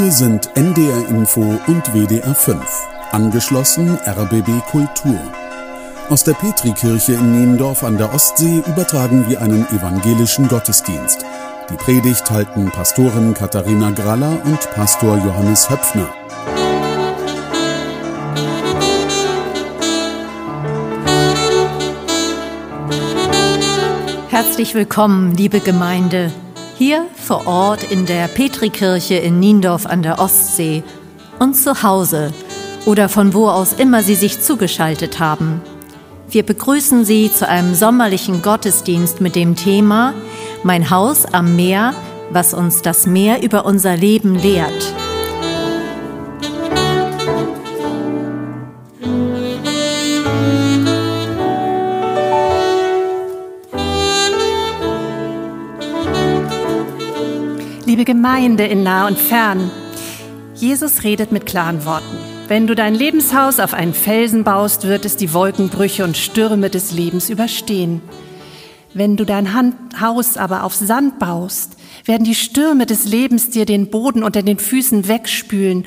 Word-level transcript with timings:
Hier 0.00 0.12
sind 0.12 0.56
NDR 0.56 1.08
Info 1.08 1.40
und 1.40 1.92
WDR 1.92 2.32
5. 2.32 2.56
Angeschlossen 3.10 3.98
RBB 4.06 4.64
Kultur. 4.70 5.18
Aus 6.08 6.22
der 6.22 6.34
Petrikirche 6.34 7.14
in 7.14 7.32
Niendorf 7.32 7.82
an 7.82 7.98
der 7.98 8.14
Ostsee 8.14 8.62
übertragen 8.64 9.28
wir 9.28 9.42
einen 9.42 9.66
evangelischen 9.66 10.46
Gottesdienst. 10.46 11.24
Die 11.68 11.76
Predigt 11.76 12.30
halten 12.30 12.66
Pastorin 12.66 13.34
Katharina 13.34 13.90
Graller 13.90 14.40
und 14.44 14.70
Pastor 14.70 15.16
Johannes 15.16 15.68
Höpfner. 15.68 16.08
Herzlich 24.28 24.74
willkommen, 24.76 25.34
liebe 25.34 25.58
Gemeinde. 25.58 26.30
Hier 26.78 27.08
vor 27.16 27.48
Ort 27.48 27.82
in 27.90 28.06
der 28.06 28.28
Petrikirche 28.28 29.16
in 29.16 29.40
Niendorf 29.40 29.84
an 29.84 30.04
der 30.04 30.20
Ostsee 30.20 30.84
und 31.40 31.54
zu 31.54 31.82
Hause 31.82 32.32
oder 32.86 33.08
von 33.08 33.34
wo 33.34 33.48
aus 33.48 33.72
immer 33.72 34.04
Sie 34.04 34.14
sich 34.14 34.40
zugeschaltet 34.40 35.18
haben. 35.18 35.60
Wir 36.30 36.44
begrüßen 36.44 37.04
Sie 37.04 37.32
zu 37.32 37.48
einem 37.48 37.74
sommerlichen 37.74 38.42
Gottesdienst 38.42 39.20
mit 39.20 39.34
dem 39.34 39.56
Thema 39.56 40.14
Mein 40.62 40.88
Haus 40.88 41.26
am 41.26 41.56
Meer, 41.56 41.94
was 42.30 42.54
uns 42.54 42.80
das 42.80 43.08
Meer 43.08 43.42
über 43.42 43.64
unser 43.66 43.96
Leben 43.96 44.36
lehrt. 44.36 44.94
Gemeinde 58.08 58.64
in 58.64 58.84
nah 58.84 59.06
und 59.06 59.18
fern, 59.18 59.70
Jesus 60.54 61.04
redet 61.04 61.30
mit 61.30 61.44
klaren 61.44 61.84
Worten. 61.84 62.16
Wenn 62.48 62.66
du 62.66 62.74
dein 62.74 62.94
Lebenshaus 62.94 63.60
auf 63.60 63.74
einen 63.74 63.92
Felsen 63.92 64.44
baust, 64.44 64.88
wird 64.88 65.04
es 65.04 65.18
die 65.18 65.34
Wolkenbrüche 65.34 66.04
und 66.04 66.16
Stürme 66.16 66.70
des 66.70 66.90
Lebens 66.90 67.28
überstehen. 67.28 68.00
Wenn 68.94 69.18
du 69.18 69.26
dein 69.26 69.52
Haus 70.00 70.38
aber 70.38 70.64
auf 70.64 70.74
Sand 70.74 71.18
baust, 71.18 71.76
werden 72.06 72.24
die 72.24 72.34
Stürme 72.34 72.86
des 72.86 73.04
Lebens 73.04 73.50
dir 73.50 73.66
den 73.66 73.90
Boden 73.90 74.22
unter 74.22 74.42
den 74.42 74.58
Füßen 74.58 75.06
wegspülen 75.06 75.84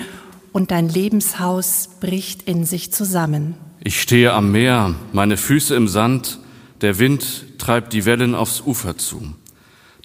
und 0.51 0.69
dein 0.69 0.89
Lebenshaus 0.89 1.89
bricht 1.99 2.43
in 2.43 2.65
sich 2.65 2.93
zusammen. 2.93 3.55
Ich 3.83 3.99
stehe 3.99 4.33
am 4.33 4.51
Meer, 4.51 4.93
meine 5.11 5.37
Füße 5.37 5.73
im 5.73 5.87
Sand, 5.87 6.37
der 6.81 6.99
Wind 6.99 7.57
treibt 7.57 7.93
die 7.93 8.05
Wellen 8.05 8.35
aufs 8.35 8.61
Ufer 8.61 8.95
zu. 8.95 9.33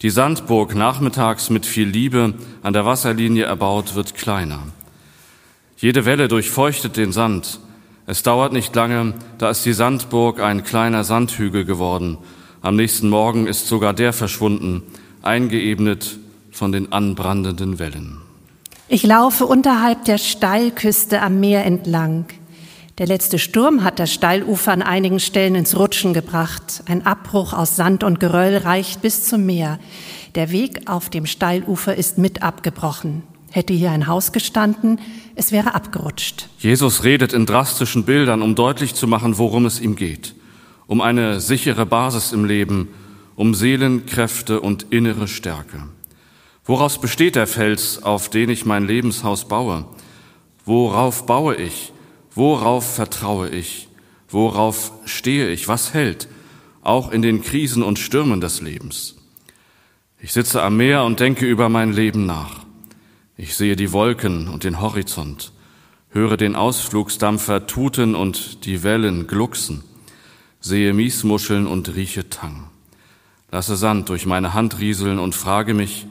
Die 0.02 0.10
Sandburg, 0.10 0.74
nachmittags 0.74 1.48
mit 1.48 1.64
viel 1.64 1.88
Liebe 1.88 2.34
an 2.62 2.72
der 2.74 2.84
Wasserlinie 2.84 3.44
erbaut, 3.44 3.94
wird 3.94 4.14
kleiner. 4.14 4.60
Jede 5.78 6.04
Welle 6.04 6.28
durchfeuchtet 6.28 6.96
den 6.96 7.12
Sand. 7.12 7.60
Es 8.06 8.22
dauert 8.22 8.52
nicht 8.52 8.74
lange, 8.74 9.14
da 9.38 9.50
ist 9.50 9.64
die 9.64 9.72
Sandburg 9.72 10.40
ein 10.40 10.64
kleiner 10.64 11.02
Sandhügel 11.02 11.64
geworden. 11.64 12.18
Am 12.60 12.76
nächsten 12.76 13.08
Morgen 13.08 13.46
ist 13.46 13.68
sogar 13.68 13.94
der 13.94 14.12
verschwunden, 14.12 14.82
eingeebnet 15.22 16.18
von 16.50 16.72
den 16.72 16.92
anbrandenden 16.92 17.78
Wellen. 17.78 18.20
Ich 18.88 19.02
laufe 19.02 19.46
unterhalb 19.46 20.04
der 20.04 20.18
Steilküste 20.18 21.20
am 21.22 21.40
Meer 21.40 21.64
entlang. 21.64 22.26
Der 22.98 23.06
letzte 23.06 23.38
Sturm 23.38 23.84
hat 23.84 23.98
das 23.98 24.10
Steilufer 24.10 24.72
an 24.72 24.80
einigen 24.80 25.20
Stellen 25.20 25.54
ins 25.54 25.76
Rutschen 25.76 26.14
gebracht. 26.14 26.82
Ein 26.86 27.04
Abbruch 27.04 27.52
aus 27.52 27.76
Sand 27.76 28.02
und 28.02 28.20
Geröll 28.20 28.56
reicht 28.56 29.02
bis 29.02 29.24
zum 29.24 29.44
Meer. 29.44 29.78
Der 30.34 30.50
Weg 30.50 30.88
auf 30.88 31.10
dem 31.10 31.26
Steilufer 31.26 31.94
ist 31.94 32.16
mit 32.16 32.42
abgebrochen. 32.42 33.22
Hätte 33.50 33.74
hier 33.74 33.90
ein 33.90 34.06
Haus 34.06 34.32
gestanden, 34.32 34.98
es 35.34 35.52
wäre 35.52 35.74
abgerutscht. 35.74 36.48
Jesus 36.58 37.04
redet 37.04 37.34
in 37.34 37.44
drastischen 37.44 38.04
Bildern, 38.04 38.40
um 38.40 38.54
deutlich 38.54 38.94
zu 38.94 39.06
machen, 39.06 39.36
worum 39.36 39.66
es 39.66 39.78
ihm 39.78 39.94
geht. 39.94 40.34
Um 40.86 41.02
eine 41.02 41.40
sichere 41.40 41.84
Basis 41.84 42.32
im 42.32 42.46
Leben, 42.46 42.88
um 43.34 43.54
Seelenkräfte 43.54 44.62
und 44.62 44.86
innere 44.88 45.28
Stärke. 45.28 45.82
Woraus 46.64 46.98
besteht 46.98 47.36
der 47.36 47.46
Fels, 47.46 48.02
auf 48.02 48.30
den 48.30 48.48
ich 48.48 48.64
mein 48.64 48.86
Lebenshaus 48.86 49.46
baue? 49.48 49.84
Worauf 50.64 51.26
baue 51.26 51.56
ich? 51.56 51.92
Worauf 52.36 52.94
vertraue 52.94 53.48
ich? 53.48 53.88
Worauf 54.28 54.92
stehe 55.06 55.48
ich? 55.50 55.68
Was 55.68 55.94
hält? 55.94 56.28
Auch 56.82 57.10
in 57.10 57.22
den 57.22 57.40
Krisen 57.40 57.82
und 57.82 57.98
Stürmen 57.98 58.42
des 58.42 58.60
Lebens. 58.60 59.16
Ich 60.20 60.34
sitze 60.34 60.62
am 60.62 60.76
Meer 60.76 61.04
und 61.04 61.18
denke 61.18 61.46
über 61.46 61.70
mein 61.70 61.94
Leben 61.94 62.26
nach. 62.26 62.66
Ich 63.38 63.54
sehe 63.54 63.74
die 63.74 63.90
Wolken 63.90 64.48
und 64.48 64.64
den 64.64 64.82
Horizont, 64.82 65.52
höre 66.10 66.36
den 66.36 66.56
Ausflugsdampfer 66.56 67.66
tuten 67.66 68.14
und 68.14 68.66
die 68.66 68.82
Wellen 68.82 69.26
glucksen, 69.26 69.82
sehe 70.60 70.92
Miesmuscheln 70.92 71.66
und 71.66 71.94
rieche 71.94 72.28
Tang. 72.28 72.68
Lasse 73.50 73.76
Sand 73.76 74.10
durch 74.10 74.26
meine 74.26 74.52
Hand 74.52 74.78
rieseln 74.78 75.18
und 75.18 75.34
frage 75.34 75.72
mich, 75.72 76.06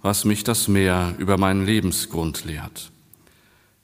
was 0.00 0.24
mich 0.24 0.44
das 0.44 0.68
Meer 0.68 1.14
über 1.18 1.36
meinen 1.36 1.66
Lebensgrund 1.66 2.46
lehrt. 2.46 2.90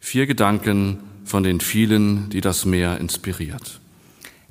Vier 0.00 0.26
Gedanken, 0.26 0.98
von 1.28 1.42
den 1.42 1.60
vielen, 1.60 2.30
die 2.30 2.40
das 2.40 2.64
Meer 2.64 2.98
inspiriert. 2.98 3.80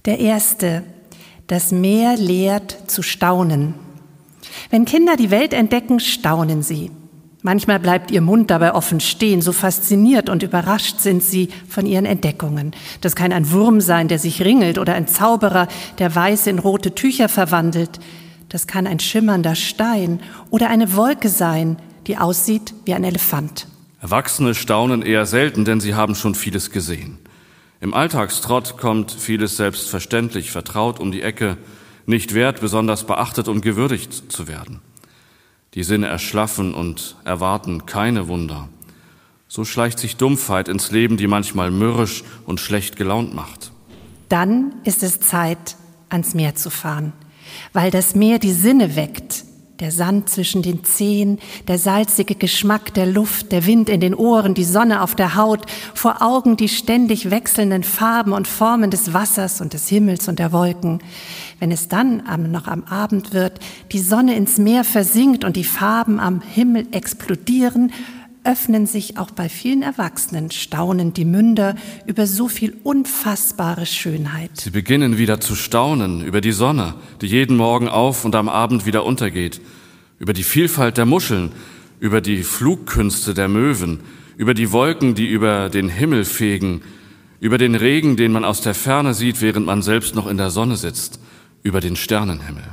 Der 0.06 0.20
erste, 0.20 0.84
das 1.48 1.72
Meer 1.72 2.16
lehrt 2.18 2.90
zu 2.90 3.02
staunen. 3.02 3.74
Wenn 4.70 4.86
Kinder 4.86 5.16
die 5.16 5.32
Welt 5.32 5.54
entdecken, 5.54 6.00
staunen 6.00 6.62
sie. 6.62 6.92
Manchmal 7.42 7.80
bleibt 7.80 8.12
ihr 8.12 8.22
Mund 8.22 8.50
dabei 8.50 8.74
offen 8.74 9.00
stehen, 9.00 9.42
so 9.42 9.54
fasziniert 9.54 10.30
und 10.30 10.44
überrascht 10.44 11.00
sind 11.00 11.24
sie 11.24 11.50
von 11.70 11.86
ihren 11.86 12.06
Entdeckungen. 12.06 12.72
Das 13.02 13.16
kann 13.16 13.32
ein 13.32 13.52
Wurm 13.52 13.80
sein, 13.80 14.08
der 14.08 14.20
sich 14.20 14.42
ringelt, 14.42 14.78
oder 14.78 14.96
ein 14.96 15.08
Zauberer, 15.08 15.68
der 16.00 16.14
Weiß 16.14 16.48
in 16.48 16.60
rote 16.60 16.94
Tücher 16.94 17.30
verwandelt. 17.30 18.00
Das 18.50 18.68
kann 18.68 18.88
ein 18.88 19.00
schimmernder 19.00 19.56
Stein 19.56 20.20
oder 20.50 20.70
eine 20.70 20.96
Wolke 20.96 21.30
sein, 21.30 21.78
die 22.08 22.18
aussieht 22.18 22.74
wie 22.86 22.94
ein 22.94 23.04
Elefant. 23.04 23.68
Erwachsene 24.00 24.54
staunen 24.54 25.02
eher 25.02 25.26
selten, 25.26 25.66
denn 25.66 25.80
sie 25.80 25.96
haben 25.96 26.16
schon 26.16 26.36
vieles 26.36 26.72
gesehen. 26.72 27.18
Im 27.80 27.94
Alltagstrott 27.94 28.78
kommt 28.78 29.12
vieles 29.12 29.58
selbstverständlich, 29.58 30.52
vertraut 30.52 31.00
um 31.00 31.12
die 31.12 31.22
Ecke, 31.22 31.58
nicht 32.06 32.34
wert, 32.34 32.62
besonders 32.62 33.06
beachtet 33.06 33.48
und 33.48 33.62
gewürdigt 33.62 34.32
zu 34.32 34.48
werden. 34.48 34.80
Die 35.74 35.84
Sinne 35.84 36.08
erschlaffen 36.08 36.74
und 36.74 37.18
erwarten 37.26 37.86
keine 37.86 38.28
Wunder. 38.28 38.70
So 39.48 39.66
schleicht 39.66 40.00
sich 40.00 40.16
Dumpfheit 40.16 40.68
ins 40.68 40.92
Leben, 40.92 41.18
die 41.18 41.28
manchmal 41.28 41.72
mürrisch 41.72 42.24
und 42.46 42.60
schlecht 42.60 42.96
gelaunt 42.96 43.34
macht. 43.34 43.72
Dann 44.30 44.74
ist 44.84 45.04
es 45.04 45.20
Zeit, 45.20 45.76
ans 46.10 46.34
Meer 46.34 46.56
zu 46.56 46.70
fahren, 46.70 47.14
weil 47.74 47.92
das 47.92 48.16
Meer 48.16 48.40
die 48.40 48.54
Sinne 48.54 48.96
weckt, 48.96 49.46
der 49.80 49.92
Sand 49.92 50.30
zwischen 50.30 50.62
den 50.62 50.84
Zehen, 50.84 51.40
der 51.68 51.78
salzige 51.78 52.36
Geschmack 52.36 52.94
der 52.94 53.06
Luft, 53.06 53.52
der 53.52 53.66
Wind 53.66 53.90
in 53.90 54.00
den 54.00 54.16
Ohren, 54.16 54.54
die 54.54 54.64
Sonne 54.64 55.02
auf 55.02 55.16
der 55.16 55.36
Haut, 55.36 55.66
vor 55.94 56.22
Augen 56.22 56.58
die 56.58 56.70
ständig 56.70 57.30
wechselnden 57.30 57.84
Farben 57.84 58.34
und 58.34 58.48
Formen 58.48 58.90
des 58.90 59.14
Wassers 59.14 59.62
und 59.62 59.74
des 59.74 59.88
Himmels 59.88 60.28
und 60.28 60.40
der 60.40 60.52
Wolken. 60.52 61.00
Wenn 61.60 61.72
es 61.72 61.88
dann 61.88 62.24
noch 62.52 62.68
am 62.68 62.84
Abend 62.84 63.34
wird, 63.34 63.60
die 63.92 64.00
Sonne 64.00 64.36
ins 64.36 64.58
Meer 64.58 64.84
versinkt 64.84 65.44
und 65.44 65.56
die 65.56 65.64
Farben 65.64 66.20
am 66.20 66.42
Himmel 66.42 66.88
explodieren, 66.92 67.92
öffnen 68.48 68.86
sich 68.86 69.18
auch 69.18 69.32
bei 69.32 69.50
vielen 69.50 69.82
Erwachsenen 69.82 70.52
staunend 70.52 71.18
die 71.18 71.26
Münder 71.26 71.76
über 72.06 72.26
so 72.26 72.48
viel 72.48 72.78
unfassbare 72.82 73.86
Schönheit. 73.86 74.52
Sie 74.56 74.70
beginnen 74.70 75.18
wieder 75.18 75.42
zu 75.42 75.54
staunen 75.54 76.24
über 76.24 76.40
die 76.40 76.54
Sonne, 76.54 76.96
die 77.22 77.28
jeden 77.28 77.58
Morgen 77.58 77.90
auf 77.90 78.24
und 78.24 78.36
am 78.36 78.48
Abend 78.48 78.86
wieder 78.86 79.04
untergeht, 79.04 79.60
über 80.18 80.32
die 80.32 80.44
Vielfalt 80.44 80.98
der 80.98 81.06
Muscheln, 81.06 81.52
über 82.00 82.22
die 82.22 82.44
Flugkünste 82.44 83.34
der 83.34 83.50
Möwen, 83.50 84.00
über 84.38 84.54
die 84.54 84.72
Wolken, 84.72 85.14
die 85.14 85.28
über 85.28 85.70
den 85.70 85.90
Himmel 85.90 86.24
fegen, 86.24 86.82
über 87.42 87.58
den 87.58 87.76
Regen, 87.76 88.16
den 88.16 88.32
man 88.32 88.46
aus 88.46 88.62
der 88.62 88.74
Ferne 88.74 89.14
sieht, 89.14 89.42
während 89.42 89.66
man 89.66 89.82
selbst 89.82 90.16
noch 90.16 90.26
in 90.26 90.38
der 90.38 90.52
Sonne 90.52 90.78
sitzt, 90.78 91.20
über 91.64 91.82
den 91.82 91.98
Sternenhimmel. 91.98 92.64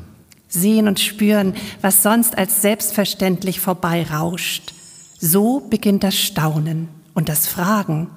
Sehen 0.46 0.86
und 0.86 1.00
spüren, 1.00 1.54
was 1.80 2.04
sonst 2.04 2.38
als 2.38 2.62
selbstverständlich 2.62 3.58
vorbeirauscht. 3.58 4.72
So 5.26 5.60
beginnt 5.60 6.04
das 6.04 6.18
Staunen 6.18 6.88
und 7.14 7.30
das 7.30 7.46
Fragen, 7.46 8.08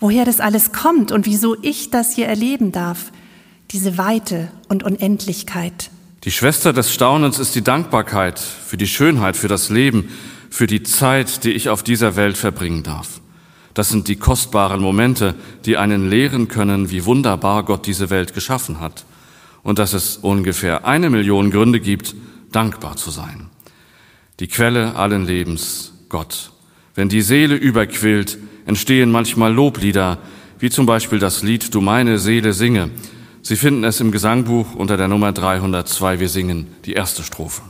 woher 0.00 0.24
das 0.24 0.40
alles 0.40 0.72
kommt 0.72 1.12
und 1.12 1.26
wieso 1.26 1.56
ich 1.62 1.90
das 1.90 2.12
hier 2.12 2.26
erleben 2.26 2.72
darf, 2.72 3.12
diese 3.70 3.98
Weite 3.98 4.50
und 4.68 4.82
Unendlichkeit. 4.82 5.90
Die 6.24 6.32
Schwester 6.32 6.72
des 6.72 6.92
Staunens 6.92 7.38
ist 7.38 7.54
die 7.54 7.62
Dankbarkeit 7.62 8.40
für 8.40 8.76
die 8.76 8.88
Schönheit, 8.88 9.36
für 9.36 9.46
das 9.46 9.70
Leben, 9.70 10.08
für 10.50 10.66
die 10.66 10.82
Zeit, 10.82 11.44
die 11.44 11.52
ich 11.52 11.68
auf 11.68 11.84
dieser 11.84 12.16
Welt 12.16 12.36
verbringen 12.36 12.82
darf. 12.82 13.20
Das 13.72 13.90
sind 13.90 14.08
die 14.08 14.16
kostbaren 14.16 14.80
Momente, 14.82 15.36
die 15.66 15.76
einen 15.76 16.10
lehren 16.10 16.48
können, 16.48 16.90
wie 16.90 17.04
wunderbar 17.04 17.62
Gott 17.64 17.86
diese 17.86 18.10
Welt 18.10 18.34
geschaffen 18.34 18.80
hat 18.80 19.04
und 19.62 19.78
dass 19.78 19.92
es 19.92 20.16
ungefähr 20.16 20.84
eine 20.84 21.10
Million 21.10 21.52
Gründe 21.52 21.78
gibt, 21.78 22.16
dankbar 22.50 22.96
zu 22.96 23.12
sein. 23.12 23.50
Die 24.40 24.48
Quelle 24.48 24.96
allen 24.96 25.26
Lebens, 25.26 25.93
Gott, 26.14 26.52
Wenn 26.94 27.08
die 27.08 27.22
Seele 27.22 27.56
überquillt, 27.56 28.38
entstehen 28.66 29.10
manchmal 29.10 29.52
Loblieder, 29.52 30.18
wie 30.60 30.70
zum 30.70 30.86
Beispiel 30.86 31.18
das 31.18 31.42
Lied 31.42 31.74
Du 31.74 31.80
meine 31.80 32.20
Seele 32.20 32.52
singe. 32.52 32.90
Sie 33.42 33.56
finden 33.56 33.82
es 33.82 34.00
im 34.00 34.12
Gesangbuch 34.12 34.76
unter 34.76 34.96
der 34.96 35.08
Nummer 35.08 35.32
302. 35.32 36.20
Wir 36.20 36.28
singen 36.28 36.68
die 36.84 36.92
erste 36.92 37.24
Strophe. 37.24 37.62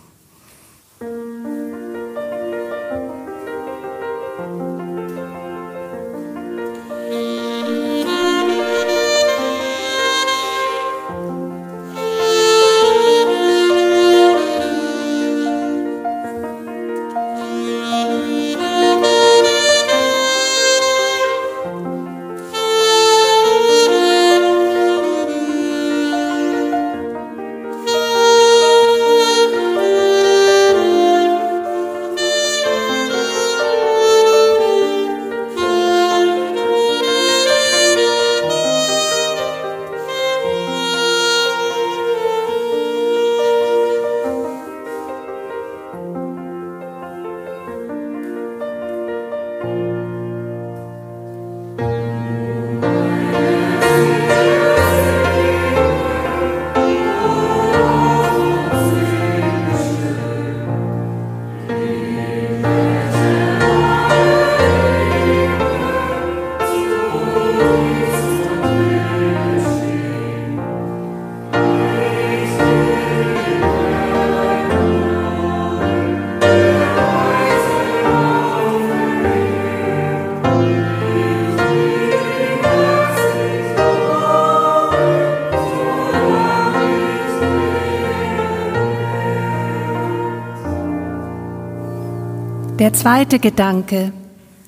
Der 92.85 92.93
zweite 92.93 93.39
Gedanke, 93.39 94.13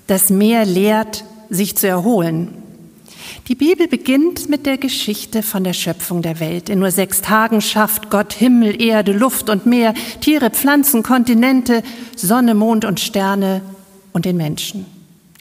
das 0.07 0.31
Meer 0.31 0.65
lehrt, 0.65 1.23
sich 1.51 1.77
zu 1.77 1.87
erholen. 1.87 2.49
Die 3.47 3.55
Bibel 3.55 3.89
beginnt 3.89 4.49
mit 4.49 4.65
der 4.65 4.79
Geschichte 4.79 5.43
von 5.43 5.65
der 5.65 5.75
Schöpfung 5.75 6.23
der 6.23 6.41
Welt. 6.41 6.71
In 6.71 6.79
nur 6.79 6.91
sechs 6.91 7.21
Tagen 7.21 7.61
schafft 7.61 8.09
Gott 8.09 8.33
Himmel, 8.33 8.81
Erde, 8.81 9.13
Luft 9.13 9.51
und 9.51 9.67
Meer, 9.67 9.93
Tiere, 10.23 10.49
Pflanzen, 10.49 11.03
Kontinente, 11.03 11.83
Sonne, 12.17 12.55
Mond 12.55 12.87
und 12.87 13.01
Sterne 13.01 13.61
und 14.15 14.25
den 14.25 14.39
Menschen. 14.39 14.87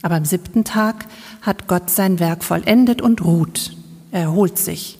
Aber 0.02 0.16
am 0.16 0.26
siebten 0.26 0.64
Tag 0.64 1.06
hat 1.40 1.68
Gott 1.68 1.88
sein 1.88 2.20
Werk 2.20 2.44
vollendet 2.44 3.00
und 3.00 3.24
ruht. 3.24 3.74
Er 4.12 4.20
erholt 4.20 4.58
sich 4.58 4.98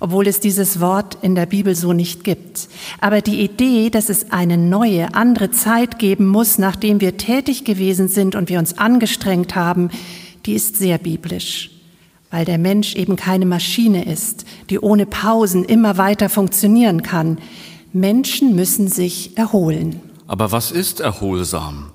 obwohl 0.00 0.26
es 0.26 0.40
dieses 0.40 0.80
Wort 0.80 1.18
in 1.22 1.34
der 1.34 1.46
Bibel 1.46 1.74
so 1.74 1.92
nicht 1.92 2.24
gibt. 2.24 2.68
Aber 3.00 3.20
die 3.20 3.42
Idee, 3.42 3.90
dass 3.90 4.08
es 4.08 4.32
eine 4.32 4.56
neue, 4.56 5.14
andere 5.14 5.50
Zeit 5.50 5.98
geben 5.98 6.26
muss, 6.26 6.58
nachdem 6.58 7.00
wir 7.00 7.18
tätig 7.18 7.64
gewesen 7.64 8.08
sind 8.08 8.34
und 8.34 8.48
wir 8.48 8.58
uns 8.58 8.78
angestrengt 8.78 9.54
haben, 9.54 9.90
die 10.46 10.54
ist 10.54 10.76
sehr 10.76 10.96
biblisch, 10.96 11.70
weil 12.30 12.46
der 12.46 12.58
Mensch 12.58 12.96
eben 12.96 13.16
keine 13.16 13.44
Maschine 13.44 14.10
ist, 14.10 14.46
die 14.70 14.80
ohne 14.80 15.04
Pausen 15.04 15.64
immer 15.64 15.98
weiter 15.98 16.30
funktionieren 16.30 17.02
kann. 17.02 17.38
Menschen 17.92 18.56
müssen 18.56 18.88
sich 18.88 19.36
erholen. 19.36 20.00
Aber 20.26 20.50
was 20.50 20.70
ist 20.70 21.00
erholsam? 21.00 21.90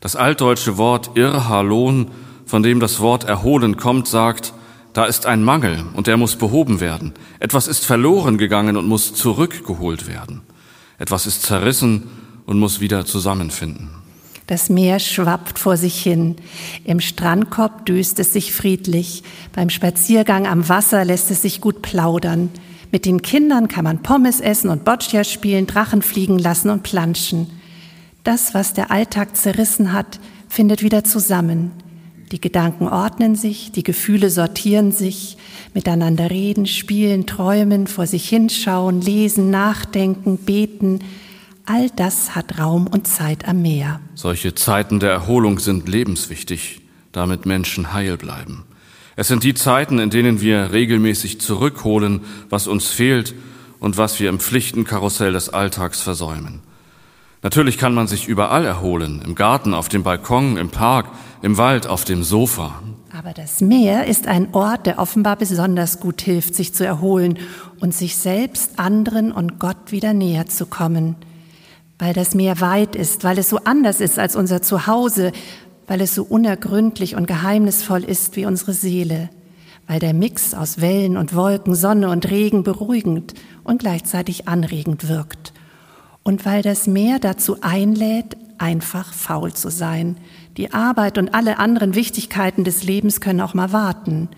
Das 0.00 0.16
altdeutsche 0.16 0.76
Wort 0.76 1.12
Irrhalon, 1.14 2.08
von 2.44 2.62
dem 2.62 2.78
das 2.78 3.00
Wort 3.00 3.24
erholen 3.24 3.76
kommt, 3.76 4.06
sagt, 4.06 4.52
da 4.92 5.04
ist 5.04 5.26
ein 5.26 5.42
Mangel 5.42 5.84
und 5.94 6.06
der 6.06 6.16
muss 6.16 6.36
behoben 6.36 6.80
werden. 6.80 7.12
Etwas 7.40 7.68
ist 7.68 7.84
verloren 7.84 8.38
gegangen 8.38 8.76
und 8.76 8.86
muss 8.86 9.14
zurückgeholt 9.14 10.06
werden. 10.06 10.42
Etwas 10.98 11.26
ist 11.26 11.42
zerrissen 11.42 12.04
und 12.46 12.58
muss 12.58 12.80
wieder 12.80 13.06
zusammenfinden. 13.06 13.90
Das 14.48 14.70
Meer 14.70 14.98
schwappt 14.98 15.58
vor 15.58 15.76
sich 15.76 16.02
hin. 16.02 16.36
Im 16.84 17.00
Strandkorb 17.00 17.84
düst 17.84 18.18
es 18.18 18.32
sich 18.32 18.54
friedlich. 18.54 19.22
Beim 19.52 19.68
Spaziergang 19.68 20.46
am 20.46 20.68
Wasser 20.70 21.04
lässt 21.04 21.30
es 21.30 21.42
sich 21.42 21.60
gut 21.60 21.82
plaudern. 21.82 22.48
Mit 22.90 23.04
den 23.04 23.20
Kindern 23.20 23.68
kann 23.68 23.84
man 23.84 24.02
Pommes 24.02 24.40
essen 24.40 24.70
und 24.70 24.86
Boccia 24.86 25.22
spielen, 25.24 25.66
Drachen 25.66 26.00
fliegen 26.00 26.38
lassen 26.38 26.70
und 26.70 26.82
planschen. 26.82 27.50
Das, 28.24 28.54
was 28.54 28.72
der 28.72 28.90
Alltag 28.90 29.36
zerrissen 29.36 29.92
hat, 29.92 30.18
findet 30.48 30.82
wieder 30.82 31.04
zusammen. 31.04 31.72
Die 32.32 32.40
Gedanken 32.40 32.88
ordnen 32.88 33.36
sich, 33.36 33.72
die 33.72 33.82
Gefühle 33.82 34.28
sortieren 34.28 34.92
sich, 34.92 35.38
miteinander 35.72 36.30
reden, 36.30 36.66
spielen, 36.66 37.26
träumen, 37.26 37.86
vor 37.86 38.06
sich 38.06 38.28
hinschauen, 38.28 39.00
lesen, 39.00 39.50
nachdenken, 39.50 40.36
beten. 40.36 41.00
All 41.64 41.88
das 41.96 42.34
hat 42.34 42.58
Raum 42.58 42.86
und 42.86 43.06
Zeit 43.06 43.48
am 43.48 43.62
Meer. 43.62 44.00
Solche 44.14 44.54
Zeiten 44.54 45.00
der 45.00 45.10
Erholung 45.10 45.58
sind 45.58 45.88
lebenswichtig, 45.88 46.82
damit 47.12 47.46
Menschen 47.46 47.92
heil 47.94 48.16
bleiben. 48.18 48.64
Es 49.16 49.28
sind 49.28 49.42
die 49.42 49.54
Zeiten, 49.54 49.98
in 49.98 50.10
denen 50.10 50.40
wir 50.40 50.72
regelmäßig 50.72 51.40
zurückholen, 51.40 52.20
was 52.50 52.68
uns 52.68 52.88
fehlt 52.88 53.34
und 53.80 53.96
was 53.96 54.20
wir 54.20 54.28
im 54.28 54.38
Pflichtenkarussell 54.38 55.32
des 55.32 55.48
Alltags 55.48 56.00
versäumen. 56.00 56.60
Natürlich 57.42 57.78
kann 57.78 57.94
man 57.94 58.08
sich 58.08 58.26
überall 58.26 58.64
erholen, 58.64 59.22
im 59.24 59.36
Garten, 59.36 59.72
auf 59.72 59.88
dem 59.88 60.02
Balkon, 60.02 60.56
im 60.56 60.70
Park, 60.70 61.06
im 61.40 61.56
Wald, 61.56 61.86
auf 61.86 62.04
dem 62.04 62.24
Sofa. 62.24 62.82
Aber 63.16 63.32
das 63.32 63.60
Meer 63.60 64.06
ist 64.06 64.26
ein 64.26 64.54
Ort, 64.54 64.86
der 64.86 64.98
offenbar 64.98 65.36
besonders 65.36 66.00
gut 66.00 66.20
hilft, 66.20 66.56
sich 66.56 66.74
zu 66.74 66.84
erholen 66.84 67.38
und 67.78 67.94
sich 67.94 68.16
selbst, 68.16 68.78
anderen 68.78 69.30
und 69.30 69.60
Gott 69.60 69.92
wieder 69.92 70.14
näher 70.14 70.46
zu 70.46 70.66
kommen. 70.66 71.14
Weil 72.00 72.12
das 72.12 72.34
Meer 72.34 72.60
weit 72.60 72.96
ist, 72.96 73.22
weil 73.22 73.38
es 73.38 73.48
so 73.48 73.58
anders 73.64 74.00
ist 74.00 74.18
als 74.18 74.34
unser 74.34 74.60
Zuhause, 74.60 75.30
weil 75.86 76.00
es 76.00 76.16
so 76.16 76.24
unergründlich 76.24 77.14
und 77.14 77.26
geheimnisvoll 77.26 78.02
ist 78.02 78.34
wie 78.34 78.46
unsere 78.46 78.72
Seele, 78.72 79.30
weil 79.86 80.00
der 80.00 80.12
Mix 80.12 80.54
aus 80.54 80.80
Wellen 80.80 81.16
und 81.16 81.34
Wolken, 81.36 81.76
Sonne 81.76 82.10
und 82.10 82.28
Regen 82.30 82.64
beruhigend 82.64 83.34
und 83.62 83.78
gleichzeitig 83.78 84.48
anregend 84.48 85.08
wirkt 85.08 85.52
und 86.28 86.44
weil 86.44 86.60
das 86.60 86.86
Meer 86.86 87.18
dazu 87.18 87.56
einlädt, 87.62 88.36
einfach 88.58 89.14
faul 89.14 89.54
zu 89.54 89.70
sein. 89.70 90.18
Die 90.58 90.74
Arbeit 90.74 91.16
und 91.16 91.32
alle 91.32 91.58
anderen 91.58 91.94
Wichtigkeiten 91.94 92.64
des 92.64 92.82
Lebens 92.82 93.22
können 93.22 93.40
auch 93.40 93.54
mal 93.54 93.72
warten. 93.72 94.28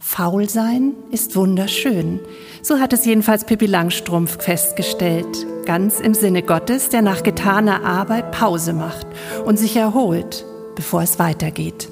Faul 0.00 0.48
sein 0.48 0.94
ist 1.12 1.36
wunderschön. 1.36 2.18
So 2.60 2.80
hat 2.80 2.92
es 2.92 3.04
jedenfalls 3.04 3.44
Pippi 3.44 3.66
Langstrumpf 3.66 4.42
festgestellt. 4.42 5.46
Ganz 5.64 6.00
im 6.00 6.14
Sinne 6.14 6.42
Gottes, 6.42 6.88
der 6.88 7.02
nach 7.02 7.22
getaner 7.22 7.84
Arbeit 7.84 8.32
Pause 8.32 8.72
macht 8.72 9.06
und 9.44 9.60
sich 9.60 9.76
erholt, 9.76 10.44
bevor 10.74 11.02
es 11.02 11.20
weitergeht. 11.20 11.88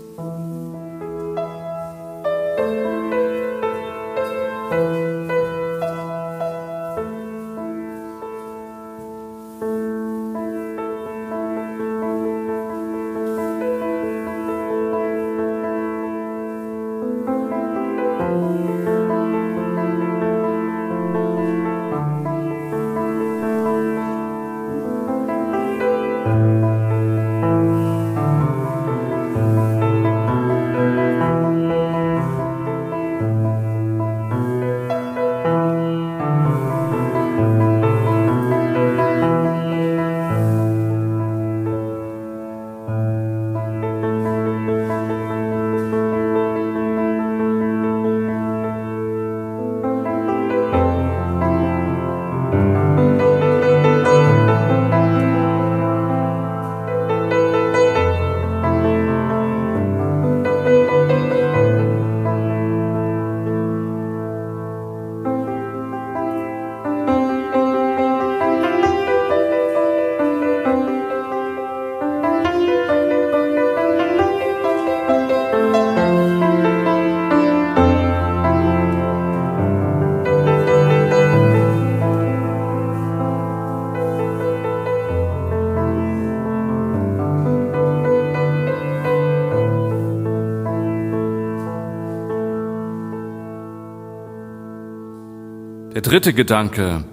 Der 95.96 96.02
dritte 96.02 96.34
Gedanke, 96.34 97.04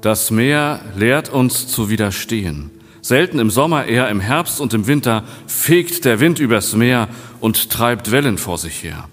das 0.00 0.30
Meer 0.30 0.78
lehrt 0.94 1.28
uns 1.28 1.66
zu 1.66 1.90
widerstehen. 1.90 2.70
Selten 3.02 3.40
im 3.40 3.50
Sommer, 3.50 3.86
eher 3.86 4.08
im 4.10 4.20
Herbst 4.20 4.60
und 4.60 4.72
im 4.74 4.86
Winter 4.86 5.24
fegt 5.48 6.04
der 6.04 6.20
Wind 6.20 6.38
übers 6.38 6.76
Meer 6.76 7.08
und 7.40 7.68
treibt 7.68 8.12
Wellen 8.12 8.38
vor 8.38 8.56
sich 8.56 8.84
her. 8.84 9.08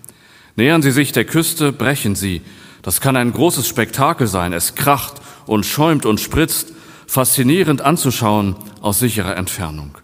Nähern 0.56 0.84
Sie 0.84 0.92
sich 0.92 1.12
der 1.12 1.26
Küste, 1.26 1.72
brechen 1.72 2.14
Sie. 2.14 2.44
Das 2.84 3.02
kann 3.02 3.16
ein 3.16 3.34
großes 3.34 3.68
Spektakel 3.68 4.28
sein. 4.28 4.54
Es 4.54 4.76
kracht 4.76 5.16
und 5.48 5.66
schäumt 5.66 6.06
und 6.06 6.20
spritzt, 6.20 6.74
faszinierend 7.08 7.82
anzuschauen 7.82 8.56
aus 8.82 9.00
sicherer 9.00 9.38
Entfernung. 9.38 9.98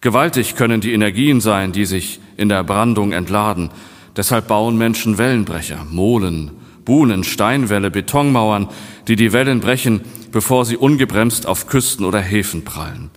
Gewaltig 0.00 0.56
können 0.56 0.80
die 0.80 0.92
Energien 0.92 1.40
sein, 1.40 1.70
die 1.70 1.84
sich 1.84 2.18
in 2.36 2.48
der 2.48 2.64
Brandung 2.64 3.12
entladen. 3.12 3.70
Deshalb 4.16 4.48
bauen 4.48 4.76
Menschen 4.76 5.18
Wellenbrecher, 5.18 5.86
Molen, 5.88 6.50
Buhnen, 6.86 7.22
Steinwälle, 7.22 7.90
Betonmauern, 7.90 8.68
die 9.08 9.16
die 9.16 9.34
Wellen 9.34 9.60
brechen, 9.60 10.00
bevor 10.32 10.64
sie 10.64 10.78
ungebremst 10.78 11.46
auf 11.46 11.66
Küsten 11.66 12.06
oder 12.06 12.20
Häfen 12.20 12.64
prallen. 12.64 13.10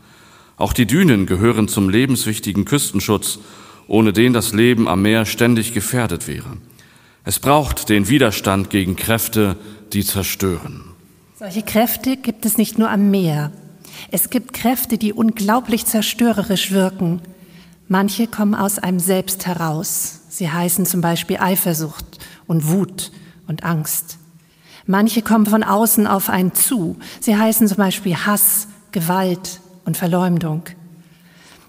Auch 0.57 0.73
die 0.73 0.85
Dünen 0.85 1.25
gehören 1.25 1.69
zum 1.69 1.89
lebenswichtigen 1.89 2.65
Küstenschutz, 2.65 3.39
ohne 3.87 4.11
den 4.11 4.33
das 4.33 4.53
Leben 4.53 4.89
am 4.89 5.01
Meer 5.01 5.25
ständig 5.25 5.73
gefährdet 5.73 6.27
wäre. 6.27 6.57
Es 7.23 7.39
braucht 7.39 7.87
den 7.87 8.09
Widerstand 8.09 8.69
gegen 8.69 8.97
Kräfte, 8.97 9.55
die 9.93 10.03
zerstören. 10.03 10.83
Solche 11.37 11.63
Kräfte 11.63 12.17
gibt 12.17 12.45
es 12.45 12.57
nicht 12.57 12.77
nur 12.77 12.89
am 12.89 13.11
Meer. 13.11 13.51
Es 14.11 14.29
gibt 14.29 14.53
Kräfte, 14.53 14.97
die 14.97 15.13
unglaublich 15.13 15.85
zerstörerisch 15.85 16.71
wirken. 16.71 17.21
Manche 17.87 18.27
kommen 18.27 18.55
aus 18.55 18.79
einem 18.79 18.99
selbst 18.99 19.45
heraus. 19.45 20.21
Sie 20.29 20.51
heißen 20.51 20.85
zum 20.85 21.01
Beispiel 21.01 21.37
Eifersucht 21.37 22.05
und 22.47 22.67
Wut 22.67 23.11
und 23.49 23.63
Angst. 23.63 24.17
Manche 24.85 25.21
kommen 25.21 25.45
von 25.45 25.63
außen 25.63 26.07
auf 26.07 26.29
einen 26.29 26.55
zu. 26.55 26.97
Sie 27.19 27.35
heißen 27.35 27.67
zum 27.67 27.77
Beispiel 27.77 28.15
Hass, 28.15 28.67
Gewalt 28.91 29.59
und 29.85 29.97
Verleumdung. 29.97 30.63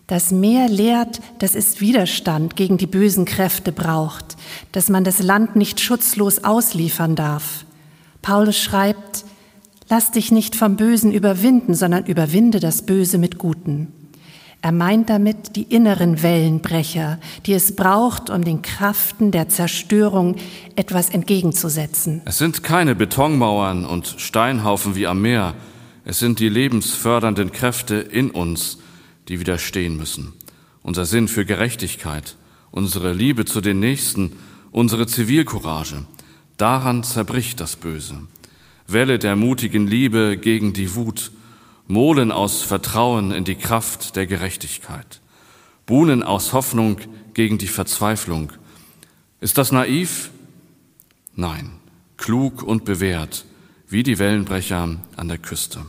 Das 0.07 0.31
Meer 0.33 0.69
lehrt, 0.69 1.21
dass 1.39 1.55
es 1.55 1.81
Widerstand 1.81 2.57
gegen 2.57 2.79
die 2.79 2.87
bösen 2.87 3.25
Kräfte 3.25 3.73
braucht, 3.73 4.37
dass 4.73 4.89
man 4.89 5.05
das 5.05 5.21
Land 5.23 5.55
nicht 5.55 5.81
schutzlos 5.81 6.43
ausliefern 6.45 7.15
darf. 7.15 7.65
Paulus 8.23 8.59
schreibt, 8.59 9.25
lass 9.89 10.11
dich 10.11 10.33
nicht 10.33 10.57
vom 10.57 10.77
Bösen 10.77 11.13
überwinden, 11.13 11.75
sondern 11.75 12.07
überwinde 12.07 12.59
das 12.59 12.83
Böse 12.83 13.19
mit 13.19 13.39
Guten. 13.39 13.93
Er 14.63 14.73
meint 14.73 15.09
damit 15.09 15.57
die 15.57 15.63
inneren 15.63 16.23
Wellenbrecher, 16.23 17.19
die 17.47 17.55
es 17.55 17.77
braucht, 17.77 18.29
um 18.29 18.45
den 18.45 18.61
Kraften 18.61 19.31
der 19.31 19.49
Zerstörung 19.49 20.37
etwas 20.77 21.09
entgegenzusetzen. 21.09 22.21
Es 22.27 22.37
sind 22.37 22.63
keine 22.63 22.95
Betonmauern 22.95 23.87
und 23.87 24.17
Steinhaufen 24.19 24.95
wie 24.97 25.07
am 25.07 25.23
Meer. 25.23 25.55
Es 26.05 26.19
sind 26.19 26.41
die 26.41 26.51
lebensfördernden 26.51 27.53
Kräfte 27.53 27.95
in 27.95 28.31
uns, 28.31 28.79
die 29.29 29.41
widerstehen 29.41 29.97
müssen. 29.97 30.35
Unser 30.83 31.07
Sinn 31.07 31.29
für 31.29 31.47
Gerechtigkeit, 31.47 32.37
unsere 32.71 33.15
Liebe 33.15 33.47
zu 33.47 33.63
den 33.63 33.81
Nächsten, 33.81 34.33
unsere 34.73 35.07
Zivilcourage. 35.07 36.05
Daran 36.59 37.03
zerbricht 37.03 37.61
das 37.61 37.77
Böse. 37.77 38.15
Welle 38.87 39.19
der 39.19 39.37
mutigen 39.37 39.87
Liebe 39.87 40.37
gegen 40.37 40.75
die 40.75 40.95
Wut, 40.95 41.33
Molen 41.91 42.31
aus 42.31 42.63
Vertrauen 42.63 43.33
in 43.33 43.43
die 43.43 43.57
Kraft 43.57 44.15
der 44.15 44.29
Gerechtigkeit, 44.29 45.21
Buhnen 45.87 46.23
aus 46.23 46.53
Hoffnung 46.53 46.99
gegen 47.35 47.59
die 47.59 47.67
Verzweiflung. 47.67 48.53
Ist 49.41 49.59
das 49.59 49.73
naiv? 49.73 50.31
Nein, 51.35 51.73
klug 52.17 52.63
und 52.63 52.85
bewährt, 52.85 53.45
wie 53.89 54.05
die 54.05 54.21
Wellenbrecher 54.21 55.01
an 55.17 55.29
der 55.29 55.39
Küste. 55.39 55.81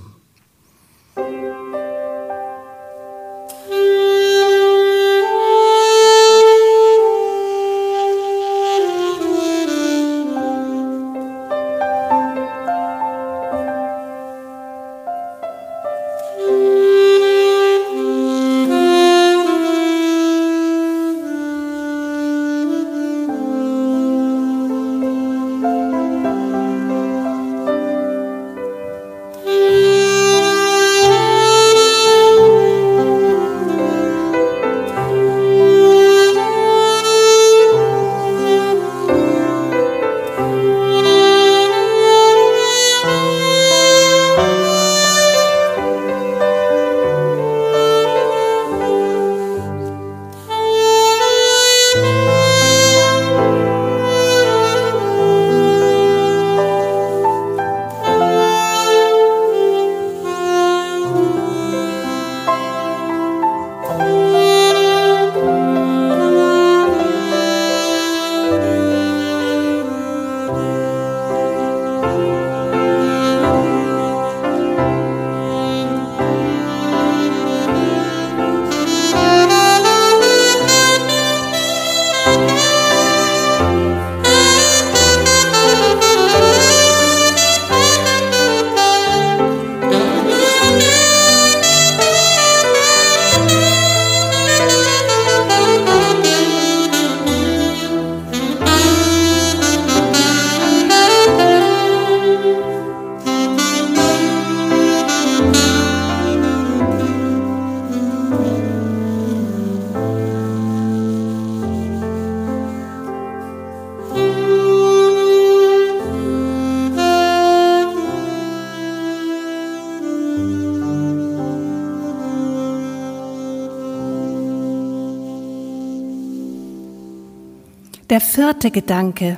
Der 128.12 128.20
vierte 128.20 128.72
Gedanke, 128.72 129.38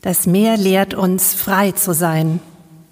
das 0.00 0.26
Meer 0.26 0.56
lehrt 0.56 0.94
uns, 0.94 1.34
frei 1.34 1.72
zu 1.72 1.92
sein. 1.92 2.38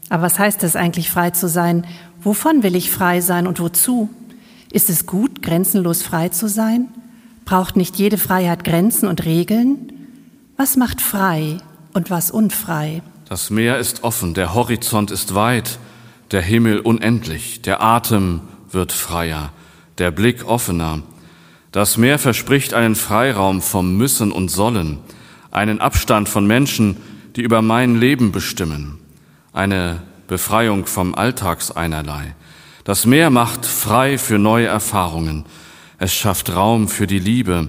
Aber 0.08 0.24
was 0.24 0.40
heißt 0.40 0.64
es 0.64 0.74
eigentlich, 0.74 1.08
frei 1.08 1.30
zu 1.30 1.48
sein? 1.48 1.86
Wovon 2.20 2.64
will 2.64 2.74
ich 2.74 2.90
frei 2.90 3.20
sein 3.20 3.46
und 3.46 3.60
wozu? 3.60 4.10
Ist 4.72 4.90
es 4.90 5.06
gut, 5.06 5.40
grenzenlos 5.40 6.02
frei 6.02 6.30
zu 6.30 6.48
sein? 6.48 6.88
Braucht 7.44 7.76
nicht 7.76 7.94
jede 7.94 8.18
Freiheit 8.18 8.64
Grenzen 8.64 9.06
und 9.06 9.24
Regeln? 9.24 9.92
Was 10.56 10.76
macht 10.76 11.00
frei 11.00 11.58
und 11.92 12.10
was 12.10 12.32
unfrei? 12.32 13.00
Das 13.28 13.50
Meer 13.50 13.78
ist 13.78 14.02
offen, 14.02 14.34
der 14.34 14.52
Horizont 14.52 15.12
ist 15.12 15.36
weit, 15.36 15.78
der 16.32 16.42
Himmel 16.42 16.80
unendlich, 16.80 17.62
der 17.62 17.80
Atem 17.84 18.40
wird 18.68 18.90
freier, 18.90 19.52
der 19.98 20.10
Blick 20.10 20.44
offener, 20.48 21.02
das 21.74 21.96
Meer 21.96 22.20
verspricht 22.20 22.72
einen 22.72 22.94
Freiraum 22.94 23.60
vom 23.60 23.96
Müssen 23.96 24.30
und 24.30 24.48
Sollen, 24.48 25.00
einen 25.50 25.80
Abstand 25.80 26.28
von 26.28 26.46
Menschen, 26.46 26.98
die 27.34 27.42
über 27.42 27.62
mein 27.62 27.96
Leben 27.96 28.30
bestimmen, 28.30 29.00
eine 29.52 30.00
Befreiung 30.28 30.86
vom 30.86 31.16
Alltagseinerlei. 31.16 32.36
Das 32.84 33.06
Meer 33.06 33.30
macht 33.30 33.66
frei 33.66 34.18
für 34.18 34.38
neue 34.38 34.68
Erfahrungen. 34.68 35.46
Es 35.98 36.14
schafft 36.14 36.54
Raum 36.54 36.86
für 36.86 37.08
die 37.08 37.18
Liebe. 37.18 37.66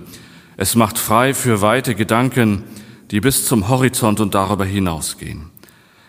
Es 0.56 0.76
macht 0.76 1.00
frei 1.00 1.34
für 1.34 1.64
weite 1.64 1.96
Gedanken, 1.96 2.64
die 3.10 3.22
bis 3.22 3.48
zum 3.48 3.70
Horizont 3.70 4.20
und 4.20 4.36
darüber 4.36 4.66
hinausgehen. 4.66 5.50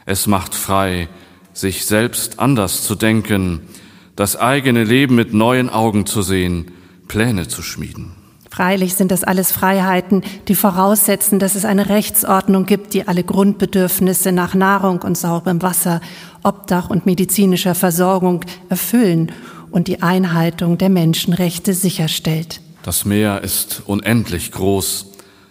Es 0.04 0.26
macht 0.26 0.54
frei, 0.54 1.08
sich 1.54 1.86
selbst 1.86 2.40
anders 2.40 2.82
zu 2.82 2.94
denken, 2.94 3.62
das 4.16 4.36
eigene 4.36 4.84
Leben 4.84 5.14
mit 5.14 5.32
neuen 5.32 5.70
Augen 5.70 6.04
zu 6.04 6.20
sehen, 6.20 6.72
Pläne 7.08 7.48
zu 7.48 7.62
schmieden. 7.62 8.12
Freilich 8.50 8.94
sind 8.94 9.10
das 9.10 9.22
alles 9.22 9.52
Freiheiten, 9.52 10.22
die 10.48 10.54
voraussetzen, 10.54 11.38
dass 11.38 11.56
es 11.56 11.64
eine 11.64 11.90
Rechtsordnung 11.90 12.64
gibt, 12.64 12.94
die 12.94 13.06
alle 13.06 13.22
Grundbedürfnisse 13.22 14.32
nach 14.32 14.54
Nahrung 14.54 15.02
und 15.02 15.18
sauberem 15.18 15.60
Wasser, 15.60 16.00
Obdach 16.42 16.88
und 16.88 17.04
medizinischer 17.04 17.74
Versorgung 17.74 18.44
erfüllen 18.70 19.32
und 19.70 19.88
die 19.88 20.02
Einhaltung 20.02 20.78
der 20.78 20.88
Menschenrechte 20.88 21.74
sicherstellt. 21.74 22.62
Das 22.82 23.04
Meer 23.04 23.42
ist 23.42 23.82
unendlich 23.84 24.52
groß. 24.52 25.06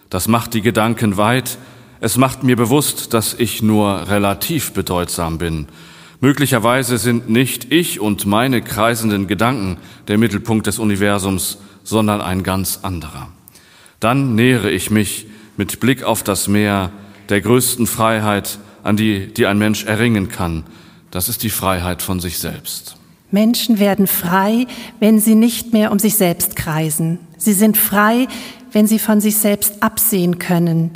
Das 0.10 0.28
macht 0.28 0.54
die 0.54 0.62
Gedanken 0.62 1.18
weit. 1.18 1.60
Es 2.00 2.18
macht 2.18 2.44
mir 2.44 2.56
bewusst, 2.56 3.14
dass 3.14 3.34
ich 3.34 3.62
nur 3.62 4.10
relativ 4.10 4.72
bedeutsam 4.72 5.38
bin. 5.38 5.68
Möglicherweise 6.26 6.98
sind 6.98 7.30
nicht 7.30 7.72
ich 7.72 8.00
und 8.00 8.26
meine 8.26 8.64
kreisenden 8.64 9.28
Gedanken 9.28 9.78
der 10.08 10.18
Mittelpunkt 10.18 10.66
des 10.66 10.80
Universums, 10.80 11.60
sondern 11.84 12.20
ein 12.20 12.42
ganz 12.42 12.80
anderer. 12.82 13.28
Dann 14.00 14.34
nähere 14.34 14.72
ich 14.72 14.90
mich 14.90 15.28
mit 15.56 15.80
Blick 15.80 16.02
auf 16.02 16.24
das 16.24 16.48
Meer 16.48 16.92
der 17.30 17.42
größten 17.42 17.86
Freiheit, 17.86 18.58
an 18.82 18.98
die, 18.98 19.32
die 19.32 19.46
ein 19.46 19.60
Mensch 19.60 19.86
erringen 19.86 20.28
kann. 20.28 20.64
Das 21.12 21.30
ist 21.30 21.44
die 21.44 21.52
Freiheit 21.52 22.02
von 22.02 22.20
sich 22.20 22.40
selbst. 22.40 22.96
Menschen 23.30 23.78
werden 23.78 24.08
frei, 24.08 24.66
wenn 25.00 25.20
sie 25.20 25.36
nicht 25.36 25.74
mehr 25.74 25.92
um 25.92 26.00
sich 26.00 26.16
selbst 26.16 26.56
kreisen. 26.56 27.20
Sie 27.38 27.54
sind 27.54 27.78
frei, 27.78 28.28
wenn 28.72 28.88
sie 28.88 28.98
von 28.98 29.22
sich 29.22 29.36
selbst 29.38 29.84
absehen 29.84 30.40
können, 30.40 30.90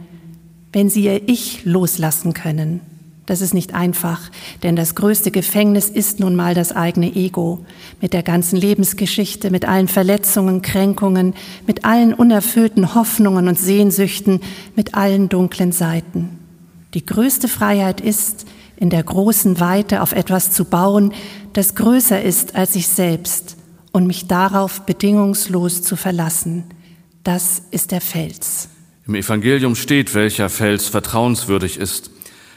wenn 0.73 0.89
sie 0.89 1.03
ihr 1.03 1.29
Ich 1.29 1.65
loslassen 1.65 2.33
können. 2.33 2.81
Das 3.29 3.41
ist 3.41 3.53
nicht 3.53 3.75
einfach, 3.75 4.31
denn 4.63 4.75
das 4.75 4.95
größte 4.95 5.29
Gefängnis 5.29 5.87
ist 5.87 6.19
nun 6.19 6.35
mal 6.35 6.55
das 6.55 6.71
eigene 6.75 7.15
Ego, 7.15 7.63
mit 8.01 8.13
der 8.13 8.23
ganzen 8.23 8.55
Lebensgeschichte, 8.55 9.51
mit 9.51 9.65
allen 9.65 9.87
Verletzungen, 9.87 10.63
Kränkungen, 10.63 11.35
mit 11.67 11.85
allen 11.85 12.15
unerfüllten 12.15 12.95
Hoffnungen 12.95 13.47
und 13.47 13.59
Sehnsüchten, 13.59 14.39
mit 14.75 14.95
allen 14.95 15.29
dunklen 15.29 15.71
Seiten. 15.71 16.39
Die 16.95 17.05
größte 17.05 17.47
Freiheit 17.47 18.01
ist, 18.01 18.47
in 18.77 18.89
der 18.89 19.03
großen 19.03 19.59
Weite 19.59 20.01
auf 20.01 20.13
etwas 20.13 20.49
zu 20.49 20.65
bauen, 20.65 21.13
das 21.53 21.75
größer 21.75 22.19
ist 22.19 22.55
als 22.55 22.75
ich 22.75 22.87
selbst 22.87 23.57
und 23.91 24.07
mich 24.07 24.25
darauf 24.25 24.87
bedingungslos 24.87 25.83
zu 25.83 25.95
verlassen. 25.95 26.63
Das 27.23 27.61
ist 27.69 27.91
der 27.91 28.01
Fels. 28.01 28.69
Im 29.05 29.13
Evangelium 29.13 29.75
steht, 29.75 30.15
welcher 30.15 30.49
Fels 30.49 30.87
vertrauenswürdig 30.87 31.77
ist. 31.77 32.09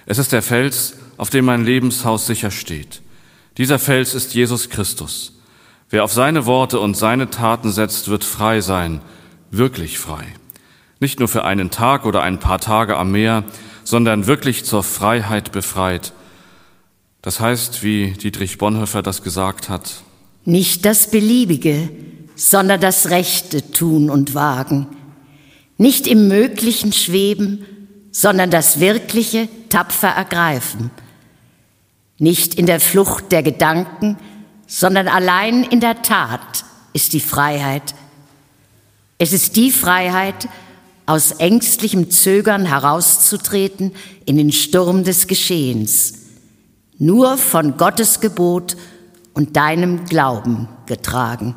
Es 0.06 0.18
ist 0.18 0.32
der 0.32 0.42
Fels, 0.42 0.94
auf 1.16 1.30
dem 1.30 1.44
mein 1.44 1.64
Lebenshaus 1.64 2.26
sicher 2.26 2.50
steht. 2.50 3.02
Dieser 3.58 3.78
Fels 3.78 4.14
ist 4.14 4.34
Jesus 4.34 4.68
Christus. 4.68 5.34
Wer 5.90 6.04
auf 6.04 6.12
seine 6.12 6.46
Worte 6.46 6.80
und 6.80 6.96
seine 6.96 7.30
Taten 7.30 7.70
setzt, 7.70 8.08
wird 8.08 8.24
frei 8.24 8.60
sein, 8.60 9.00
wirklich 9.50 9.98
frei. 9.98 10.24
Nicht 11.00 11.18
nur 11.18 11.28
für 11.28 11.44
einen 11.44 11.70
Tag 11.70 12.06
oder 12.06 12.22
ein 12.22 12.38
paar 12.38 12.60
Tage 12.60 12.96
am 12.96 13.12
Meer, 13.12 13.44
sondern 13.84 14.26
wirklich 14.26 14.64
zur 14.64 14.82
Freiheit 14.82 15.52
befreit. 15.52 16.12
Das 17.20 17.40
heißt, 17.40 17.82
wie 17.82 18.12
Dietrich 18.12 18.58
Bonhoeffer 18.58 19.02
das 19.02 19.22
gesagt 19.22 19.68
hat, 19.68 20.02
nicht 20.44 20.84
das 20.84 21.10
Beliebige, 21.10 21.88
sondern 22.34 22.80
das 22.80 23.10
Rechte 23.10 23.70
tun 23.70 24.10
und 24.10 24.34
wagen, 24.34 24.88
nicht 25.78 26.06
im 26.06 26.26
Möglichen 26.26 26.92
schweben, 26.92 27.64
sondern 28.12 28.50
das 28.50 28.78
Wirkliche 28.78 29.48
tapfer 29.70 30.08
ergreifen. 30.08 30.90
Nicht 32.18 32.54
in 32.54 32.66
der 32.66 32.78
Flucht 32.78 33.32
der 33.32 33.42
Gedanken, 33.42 34.16
sondern 34.66 35.08
allein 35.08 35.64
in 35.64 35.80
der 35.80 36.02
Tat 36.02 36.64
ist 36.92 37.14
die 37.14 37.20
Freiheit. 37.20 37.94
Es 39.18 39.32
ist 39.32 39.56
die 39.56 39.70
Freiheit, 39.70 40.48
aus 41.06 41.32
ängstlichem 41.32 42.10
Zögern 42.10 42.64
herauszutreten 42.64 43.92
in 44.24 44.36
den 44.36 44.52
Sturm 44.52 45.02
des 45.04 45.26
Geschehens, 45.26 46.14
nur 46.98 47.38
von 47.38 47.76
Gottes 47.76 48.20
Gebot 48.20 48.76
und 49.34 49.56
deinem 49.56 50.04
Glauben 50.04 50.68
getragen. 50.86 51.56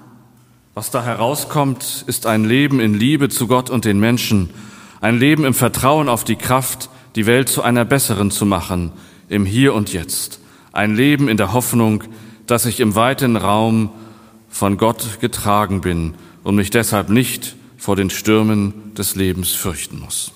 Was 0.74 0.90
da 0.90 1.04
herauskommt, 1.04 2.04
ist 2.08 2.26
ein 2.26 2.44
Leben 2.44 2.80
in 2.80 2.96
Liebe 2.96 3.30
zu 3.30 3.48
Gott 3.48 3.70
und 3.70 3.86
den 3.86 4.00
Menschen, 4.00 4.50
ein 5.02 5.20
Leben 5.20 5.46
im 5.46 5.54
Vertrauen 5.54 6.10
auf 6.10 6.24
die 6.24 6.36
Kraft, 6.36 6.90
die 7.16 7.26
Welt 7.26 7.50
zu 7.50 7.62
einer 7.62 7.86
besseren 7.86 8.32
zu 8.32 8.46
machen, 8.46 8.92
im 9.30 9.46
Hier 9.46 9.74
und 9.74 9.94
Jetzt. 9.94 10.40
Ein 10.72 10.96
Leben 10.96 11.30
in 11.30 11.38
der 11.38 11.54
Hoffnung, 11.54 12.04
dass 12.48 12.66
ich 12.66 12.80
im 12.80 12.96
weiten 12.96 13.38
Raum 13.38 13.90
von 14.50 14.78
Gott 14.78 15.20
getragen 15.22 15.82
bin 15.82 16.14
und 16.44 16.56
mich 16.56 16.70
deshalb 16.70 17.10
nicht 17.10 17.56
vor 17.78 17.96
den 17.96 18.10
Stürmen 18.10 18.94
des 18.96 19.16
Lebens 19.16 19.52
fürchten 19.52 20.00
muss. 20.00 20.32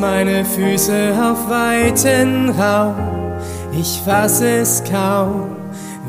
Meine 0.00 0.44
Füße 0.44 1.12
auf 1.20 1.48
weiten 1.50 2.48
Raum. 2.50 2.94
Ich 3.72 4.00
fass 4.04 4.40
es 4.40 4.82
kaum, 4.90 5.56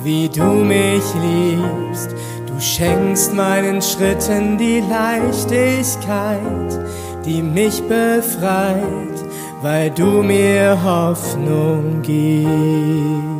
wie 0.03 0.29
du 0.29 0.43
mich 0.43 1.03
liebst. 1.21 2.09
Du 2.47 2.59
schenkst 2.59 3.33
meinen 3.33 3.81
Schritten 3.81 4.57
die 4.57 4.81
Leichtigkeit, 4.81 6.79
die 7.25 7.41
mich 7.41 7.83
befreit, 7.83 9.17
weil 9.61 9.91
du 9.91 10.23
mir 10.23 10.77
Hoffnung 10.83 12.01
gibst. 12.01 13.30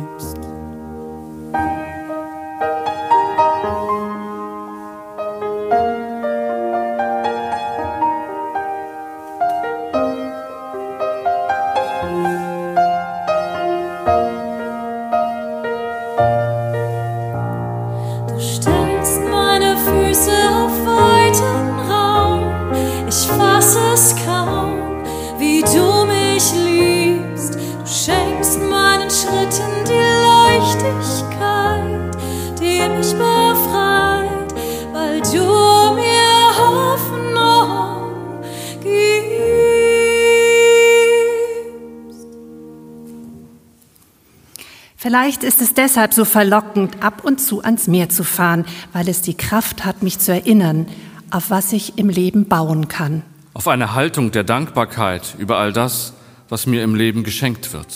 Vielleicht 45.12 45.44
ist 45.44 45.60
es 45.60 45.74
deshalb 45.74 46.14
so 46.14 46.24
verlockend, 46.24 47.02
ab 47.02 47.22
und 47.22 47.38
zu 47.38 47.62
ans 47.62 47.86
Meer 47.86 48.08
zu 48.08 48.24
fahren, 48.24 48.64
weil 48.94 49.10
es 49.10 49.20
die 49.20 49.34
Kraft 49.34 49.84
hat, 49.84 50.02
mich 50.02 50.18
zu 50.18 50.32
erinnern, 50.32 50.86
auf 51.30 51.50
was 51.50 51.74
ich 51.74 51.98
im 51.98 52.08
Leben 52.08 52.48
bauen 52.48 52.88
kann. 52.88 53.20
Auf 53.52 53.68
eine 53.68 53.94
Haltung 53.94 54.30
der 54.30 54.42
Dankbarkeit 54.42 55.34
über 55.36 55.58
all 55.58 55.70
das, 55.70 56.14
was 56.48 56.64
mir 56.64 56.82
im 56.82 56.94
Leben 56.94 57.24
geschenkt 57.24 57.74
wird. 57.74 57.88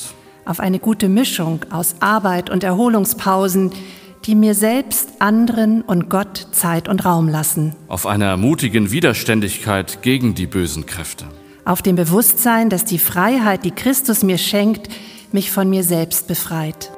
Auf 0.45 0.61
eine 0.61 0.79
gute 0.79 1.09
Mischung 1.09 1.61
aus 1.71 1.95
Arbeit 2.01 2.51
und 2.51 2.63
Erholungspausen, 2.63 3.73
die 4.27 4.35
mir 4.35 4.53
selbst, 4.53 5.09
anderen 5.19 5.81
und 5.81 6.11
Gott 6.11 6.49
Zeit 6.53 6.87
und 6.87 7.07
Raum 7.07 7.31
lassen. 7.31 7.75
Auf 7.89 8.05
einer 8.05 8.37
mutigen 8.37 8.91
Widerständigkeit 8.91 10.03
gegen 10.03 10.35
die 10.35 10.47
bösen 10.47 10.85
Kräfte. 10.85 11.25
Auf 11.65 11.81
dem 11.81 11.97
Bewusstsein, 11.97 12.69
dass 12.69 12.85
die 12.85 12.99
Freiheit, 12.99 13.65
die 13.65 13.71
Christus 13.71 14.23
mir 14.23 14.37
schenkt, 14.37 14.91
mich 15.33 15.51
von 15.51 15.71
mir 15.71 15.83
selbst 15.83 16.29
befreit. 16.29 16.91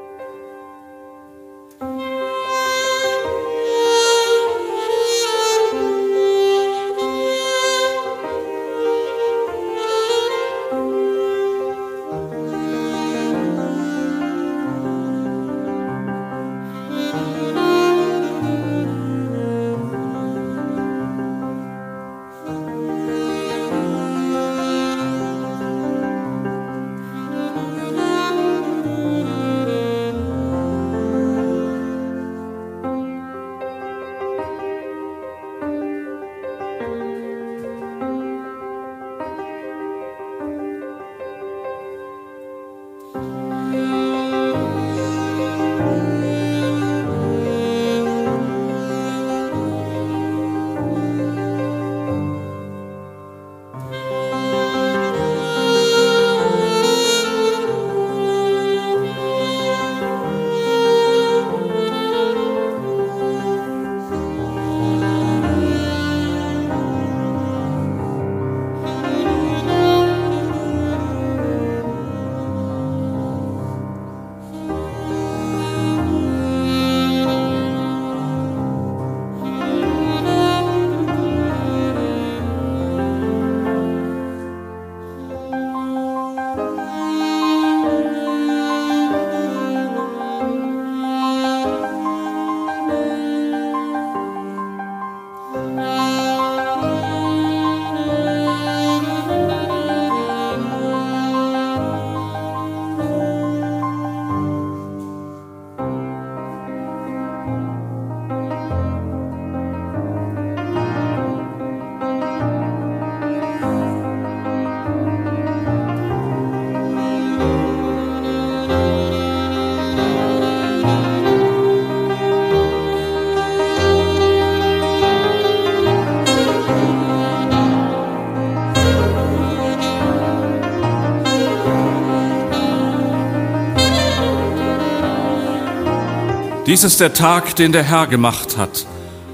Dies 136.69 136.85
ist 136.85 137.01
der 137.01 137.15
Tag, 137.15 137.57
den 137.57 137.73
der 137.73 137.83
Herr 137.83 138.07
gemacht 138.07 138.59
hat. 138.59 138.85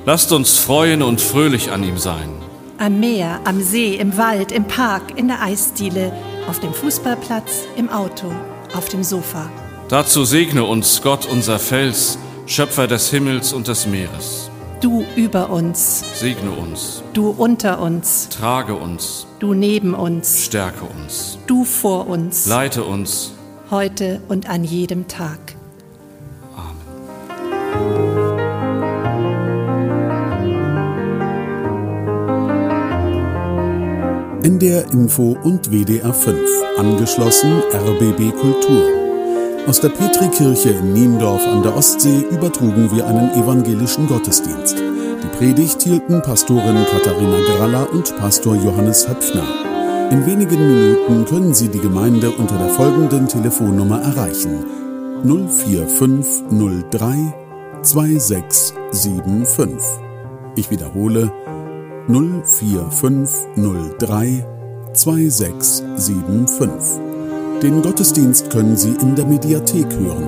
Lasst 0.07 0.31
uns 0.31 0.57
freuen 0.57 1.03
und 1.03 1.20
fröhlich 1.20 1.73
an 1.73 1.83
ihm 1.83 1.99
sein. 1.99 2.29
Am 2.79 3.01
Meer, 3.01 3.40
am 3.42 3.61
See, 3.61 3.97
im 3.97 4.16
Wald, 4.16 4.53
im 4.53 4.66
Park, 4.68 5.18
in 5.18 5.27
der 5.27 5.42
Eisdiele, 5.42 6.12
auf 6.49 6.61
dem 6.61 6.73
Fußballplatz, 6.73 7.64
im 7.77 7.90
Auto, 7.90 8.33
auf 8.77 8.88
dem 8.88 9.03
Sofa. 9.03 9.51
Dazu 9.88 10.25
segne 10.25 10.62
uns 10.62 11.03
Gott, 11.03 11.27
unser 11.27 11.59
Fels, 11.59 12.18
Schöpfer 12.47 12.87
des 12.87 13.11
Himmels 13.11 13.53
und 13.53 13.66
des 13.66 13.88
Meeres. 13.88 14.49
Du 14.81 15.05
über 15.16 15.51
uns, 15.51 16.05
Segne 16.20 16.53
uns, 16.53 17.03
du 17.14 17.31
unter 17.31 17.81
uns, 17.81 18.29
trage 18.29 18.77
uns, 18.77 19.27
du 19.40 19.55
neben 19.55 19.94
uns, 19.94 20.44
stärke 20.44 20.85
uns, 20.85 21.40
du 21.49 21.64
vor 21.64 22.07
uns, 22.07 22.47
leite 22.47 22.85
uns. 22.85 23.33
heute 23.73 24.23
und 24.29 24.49
an 24.49 24.62
jedem 24.62 25.09
Tag. 25.09 25.54
NDR 34.44 34.85
Info 34.92 35.37
und 35.42 35.72
WDR 35.72 36.12
5. 36.12 36.38
Angeschlossen 36.76 37.62
RBB 37.72 38.30
Kultur. 38.38 38.85
Aus 39.66 39.80
der 39.80 39.88
Petrikirche 39.88 40.68
in 40.68 40.92
Niendorf 40.92 41.46
an 41.46 41.62
der 41.62 41.74
Ostsee 41.74 42.26
übertrugen 42.30 42.94
wir 42.94 43.07
einen 43.07 43.30
evangelischen 43.42 44.07
Gottesdienst. 44.07 44.76
Die 44.78 45.37
Predigt 45.38 45.80
hielten 45.80 46.20
Pastorin 46.20 46.85
Katharina 46.85 47.38
Gralla 47.57 47.85
und 47.85 48.14
Pastor 48.18 48.54
Johannes 48.57 49.09
Höpfner. 49.09 50.11
In 50.11 50.26
wenigen 50.26 50.59
Minuten 50.59 51.24
können 51.24 51.54
Sie 51.54 51.68
die 51.68 51.80
Gemeinde 51.80 52.30
unter 52.30 52.59
der 52.59 52.68
folgenden 52.68 53.26
Telefonnummer 53.26 54.02
erreichen: 54.02 54.66
04503 55.24 57.33
2675. 57.80 60.04
Ich 60.57 60.70
wiederhole 60.70 61.33
04503 62.09 64.45
2675. 64.93 67.01
Den 67.62 67.83
Gottesdienst 67.83 68.51
können 68.51 68.77
Sie 68.77 68.97
in 69.01 69.14
der 69.14 69.27
Mediathek 69.27 69.87
hören. 69.93 70.27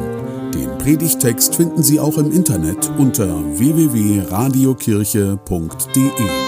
Den 0.53 0.79
Predigtext 0.79 1.57
finden 1.57 1.83
Sie 1.83 1.99
auch 2.01 2.17
im 2.19 2.31
Internet 2.33 2.91
unter 2.99 3.27
www.radiokirche.de. 3.59 6.45